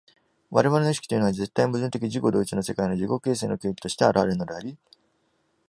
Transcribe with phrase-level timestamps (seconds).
[0.49, 4.75] 我々の意識というのは絶対矛盾的自己同一の世界の自己形成の契機として現れるのであり、